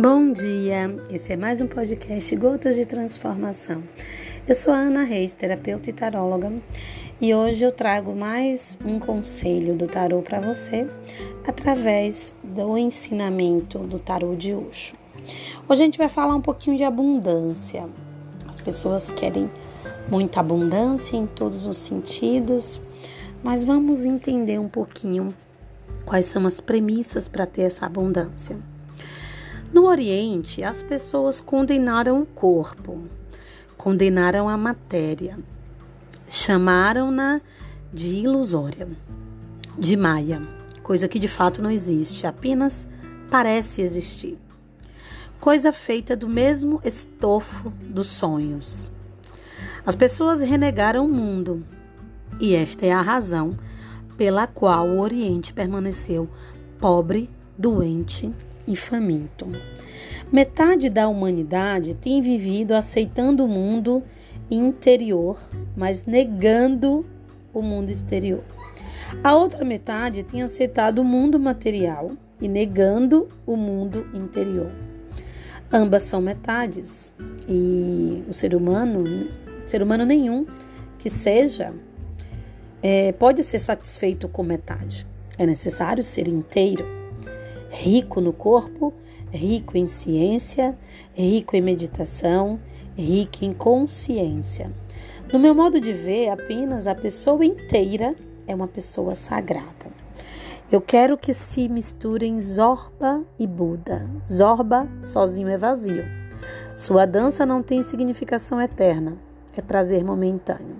[0.00, 3.82] Bom dia, esse é mais um podcast Gotas de Transformação.
[4.48, 6.50] Eu sou a Ana Reis, terapeuta e taróloga,
[7.20, 10.86] e hoje eu trago mais um conselho do tarô para você
[11.46, 14.96] através do ensinamento do tarô de Osho.
[15.68, 17.86] Hoje a gente vai falar um pouquinho de abundância.
[18.48, 19.50] As pessoas querem
[20.08, 22.80] muita abundância em todos os sentidos,
[23.42, 25.28] mas vamos entender um pouquinho
[26.06, 28.56] quais são as premissas para ter essa abundância.
[29.72, 33.04] No Oriente, as pessoas condenaram o corpo,
[33.76, 35.38] condenaram a matéria,
[36.28, 37.40] chamaram-na
[37.92, 38.88] de ilusória,
[39.78, 40.42] de maia,
[40.82, 42.88] coisa que de fato não existe, apenas
[43.30, 44.36] parece existir.
[45.38, 48.90] Coisa feita do mesmo estofo dos sonhos.
[49.86, 51.64] As pessoas renegaram o mundo,
[52.40, 53.56] e esta é a razão
[54.16, 56.28] pela qual o Oriente permaneceu
[56.80, 58.34] pobre, doente
[58.70, 59.46] e faminto.
[60.32, 64.02] Metade da humanidade tem vivido aceitando o mundo
[64.48, 65.38] interior,
[65.76, 67.04] mas negando
[67.52, 68.44] o mundo exterior.
[69.24, 74.70] A outra metade tem aceitado o mundo material e negando o mundo interior.
[75.72, 77.12] Ambas são metades
[77.48, 79.28] e o ser humano,
[79.66, 80.46] ser humano nenhum
[80.96, 81.74] que seja,
[82.82, 85.06] é, pode ser satisfeito com metade.
[85.36, 86.99] É necessário ser inteiro
[87.70, 88.92] rico no corpo,
[89.30, 90.76] rico em ciência,
[91.14, 92.60] rico em meditação,
[92.96, 94.70] rico em consciência.
[95.32, 98.14] No meu modo de ver, apenas a pessoa inteira
[98.46, 99.90] é uma pessoa sagrada.
[100.70, 104.08] Eu quero que se misturem Zorba e Buda.
[104.30, 106.04] Zorba sozinho é vazio.
[106.74, 109.16] Sua dança não tem significação eterna,
[109.56, 110.76] é prazer momentâneo.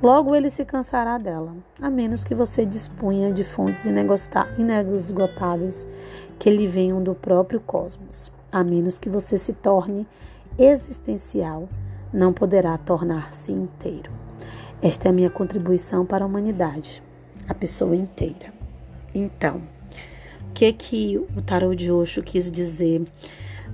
[0.00, 5.86] Logo ele se cansará dela, a menos que você disponha de fontes inesgotáveis
[6.38, 8.30] que lhe venham do próprio cosmos.
[8.50, 10.06] A menos que você se torne
[10.56, 11.68] existencial,
[12.12, 14.10] não poderá tornar-se inteiro.
[14.80, 17.02] Esta é a minha contribuição para a humanidade,
[17.48, 18.54] a pessoa inteira.
[19.12, 19.60] Então,
[20.48, 23.04] o que que o tarô de Osho quis dizer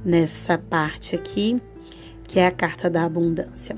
[0.02, 1.62] nessa parte aqui,
[2.26, 3.76] que é a carta da abundância?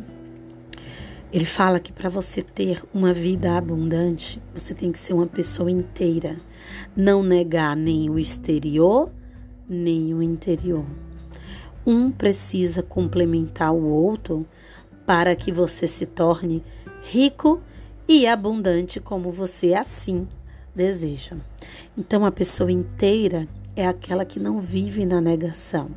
[1.36, 5.70] Ele fala que para você ter uma vida abundante, você tem que ser uma pessoa
[5.70, 6.38] inteira,
[6.97, 9.12] não negar nem o exterior,
[9.69, 10.86] nem o interior.
[11.86, 14.46] Um precisa complementar o outro
[15.04, 16.64] para que você se torne
[17.02, 17.60] rico
[18.08, 20.26] e abundante como você assim
[20.75, 21.36] deseja.
[21.98, 23.46] Então, a pessoa inteira
[23.76, 25.91] é aquela que não vive na negação,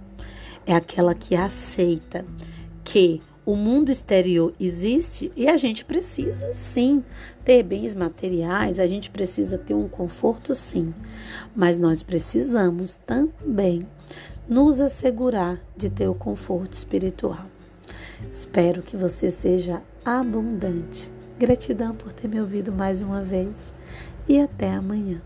[0.65, 2.25] é aquela que aceita
[2.83, 7.03] que o mundo exterior existe e a gente precisa sim
[7.43, 10.93] ter bens materiais, a gente precisa ter um conforto sim,
[11.55, 13.87] mas nós precisamos também
[14.47, 17.47] nos assegurar de ter o conforto espiritual.
[18.29, 21.11] Espero que você seja abundante.
[21.39, 23.73] Gratidão por ter me ouvido mais uma vez
[24.27, 25.23] e até amanhã.